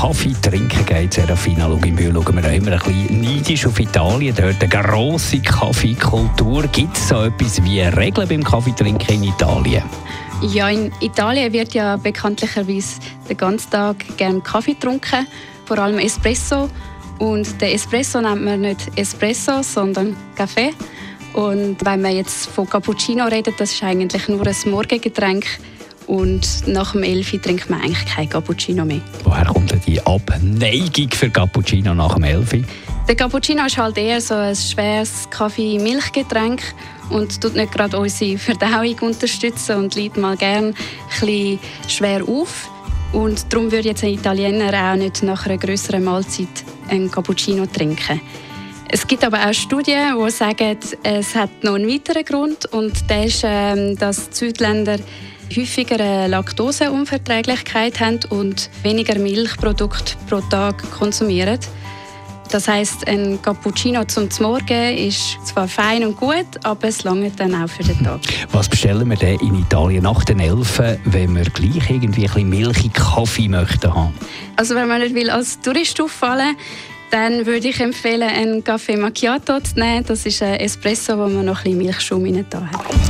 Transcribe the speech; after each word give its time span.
Kaffee 0.00 0.32
trinken 0.40 0.86
geht, 0.86 1.14
Serafina 1.14 1.66
Luginbühl, 1.66 2.12
schauen 2.14 2.40
wir 2.40 2.52
immer 2.52 2.70
ein 2.70 2.78
bisschen 2.78 3.20
neidisch 3.20 3.66
auf 3.66 3.80
Italien. 3.80 4.32
Dort 4.32 4.62
eine 4.62 4.68
grosse 4.68 5.40
Kaffeekultur. 5.40 6.68
Gibt 6.68 6.96
es 6.96 7.08
so 7.08 7.24
etwas 7.24 7.60
wie 7.64 7.80
Regeln 7.80 8.28
beim 8.28 8.44
Kaffeetrinken 8.44 9.16
in 9.16 9.24
Italien? 9.24 9.82
Ja, 10.40 10.68
in 10.68 10.92
Italien 11.00 11.52
wird 11.52 11.74
ja 11.74 11.96
bekanntlicherweise 11.96 13.00
den 13.28 13.36
ganzen 13.36 13.70
Tag 13.70 13.96
gerne 14.16 14.40
Kaffee 14.40 14.74
getrunken, 14.74 15.26
vor 15.64 15.80
allem 15.80 15.98
Espresso. 15.98 16.70
Und 17.18 17.60
den 17.60 17.74
Espresso 17.74 18.20
nennt 18.20 18.44
man 18.44 18.60
nicht 18.60 18.92
Espresso, 18.94 19.62
sondern 19.64 20.16
Kaffee. 20.36 20.74
Und 21.32 21.84
wenn 21.84 22.02
man 22.02 22.14
jetzt 22.14 22.46
von 22.46 22.70
Cappuccino 22.70 23.24
redet, 23.24 23.58
das 23.58 23.72
ist 23.72 23.82
eigentlich 23.82 24.28
nur 24.28 24.46
ein 24.46 24.70
Morgengetränk. 24.70 25.44
Und 26.08 26.66
nach 26.66 26.92
dem 26.92 27.02
11 27.02 27.42
trinkt 27.42 27.70
man 27.70 27.82
eigentlich 27.82 28.06
kein 28.06 28.28
Cappuccino 28.28 28.84
mehr. 28.84 29.02
Woher 29.24 29.44
kommt 29.44 29.70
denn 29.70 29.80
die 29.86 30.00
Abneigung 30.00 31.10
für 31.12 31.28
Cappuccino 31.28 31.94
nach 31.94 32.14
dem 32.14 32.24
11? 32.24 32.64
Der 33.06 33.14
Cappuccino 33.14 33.66
ist 33.66 33.76
halt 33.76 33.98
eher 33.98 34.20
so 34.20 34.34
ein 34.34 34.56
schweres 34.56 35.28
Kaffee-Milchgetränk 35.30 36.62
und 37.10 37.40
tut 37.40 37.54
nicht 37.54 37.72
gerade 37.72 37.98
unsere 37.98 38.38
Verdauung 38.38 38.98
unterstützen 39.00 39.76
und 39.76 39.94
liegt 39.96 40.16
mal 40.16 40.36
gern 40.36 40.74
ein 41.20 41.58
schwer 41.86 42.26
auf. 42.26 42.70
Und 43.12 43.52
darum 43.52 43.70
würde 43.70 43.88
jetzt 43.88 44.02
ein 44.02 44.14
Italiener 44.14 44.92
auch 44.92 44.96
nicht 44.96 45.22
nach 45.22 45.44
einer 45.44 45.58
größeren 45.58 46.02
Mahlzeit 46.02 46.48
einen 46.88 47.10
Cappuccino 47.10 47.66
trinken. 47.66 48.20
Es 48.90 49.06
gibt 49.06 49.22
aber 49.24 49.46
auch 49.46 49.52
Studien, 49.52 50.14
die 50.18 50.30
sagen, 50.30 50.78
es 51.02 51.34
hat 51.34 51.50
noch 51.62 51.74
einen 51.74 51.88
weiteren 51.88 52.24
Grund 52.24 52.64
und 52.72 53.08
der 53.10 53.24
ist, 53.24 53.42
ähm, 53.44 53.98
dass 53.98 54.30
die 54.30 54.36
Südländer 54.36 54.96
häufiger 55.56 56.00
eine 56.00 56.28
Laktoseunverträglichkeit 56.28 58.00
haben 58.00 58.20
und 58.30 58.70
weniger 58.82 59.18
Milchprodukte 59.18 60.14
pro 60.28 60.40
Tag 60.40 60.90
konsumieren. 60.90 61.58
Das 62.50 62.66
heißt, 62.66 63.06
ein 63.06 63.40
Cappuccino 63.42 64.04
zum 64.04 64.28
Morgen 64.40 64.96
ist 64.96 65.38
zwar 65.44 65.68
fein 65.68 66.04
und 66.04 66.16
gut, 66.16 66.46
aber 66.62 66.88
es 66.88 67.04
lange 67.04 67.30
dann 67.30 67.54
auch 67.54 67.68
für 67.68 67.82
den 67.82 68.02
Tag. 68.02 68.20
Was 68.52 68.68
bestellen 68.68 69.08
wir 69.10 69.16
denn 69.16 69.38
in 69.40 69.54
Italien 69.54 70.04
nach 70.04 70.24
den 70.24 70.40
Elfen, 70.40 70.98
wenn 71.04 71.36
wir 71.36 71.44
gleich 71.44 71.90
irgendwie 71.90 72.26
ein 72.26 72.32
bisschen 72.32 72.48
milchig 72.48 72.94
Kaffee 72.94 73.48
möchten 73.48 73.94
haben? 73.94 74.14
Also 74.56 74.74
wenn 74.74 74.88
man 74.88 75.02
nicht 75.02 75.14
will 75.14 75.28
als 75.28 75.60
Tourist 75.60 76.00
auffallen 76.00 76.56
dann 77.10 77.46
würde 77.46 77.68
ich 77.68 77.80
empfehlen, 77.80 78.28
einen 78.28 78.62
Kaffee 78.64 78.96
Macchiato 78.96 79.60
zu 79.60 79.78
nehmen. 79.78 80.04
Das 80.06 80.26
ist 80.26 80.42
ein 80.42 80.58
Espresso, 80.60 81.16
wo 81.18 81.28
man 81.28 81.44
noch 81.46 81.58
ein 81.58 81.64
bisschen 81.64 81.78
Milchschaum 81.78 82.24
rein 82.24 82.38
hat. 82.38 82.46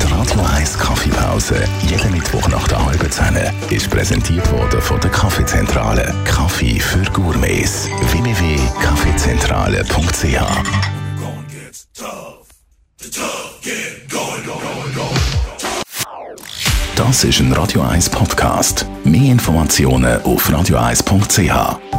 Die 0.01 0.07
Radio 0.11 0.41
1 0.55 0.77
Kaffeepause, 0.77 1.63
jeden 1.87 2.11
Mittwoch 2.11 2.47
nach 2.49 2.67
der 2.67 2.85
halben 2.85 3.09
Zehn, 3.11 3.37
ist 3.69 3.89
präsentiert 3.89 4.51
worden 4.51 4.81
von 4.81 4.99
der 5.01 5.11
Kaffeezentrale. 5.11 6.13
Kaffee 6.25 6.79
für 6.79 7.03
Gourmets. 7.11 7.87
www.kaffeezentrale.ch 8.11 10.39
Das 16.95 17.23
ist 17.23 17.39
ein 17.39 17.53
Radio 17.53 17.81
1 17.81 18.09
Podcast. 18.09 18.85
Mehr 19.03 19.31
Informationen 19.31 20.21
auf 20.23 20.49
radio1.ch. 20.49 21.98